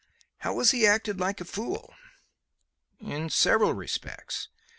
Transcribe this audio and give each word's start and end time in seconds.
"How 0.39 0.57
has 0.57 0.71
he 0.71 0.87
acted 0.87 1.19
like 1.19 1.39
a 1.39 1.45
fool?" 1.45 1.93
"In 3.01 3.29
several 3.29 3.75
respects. 3.75 4.47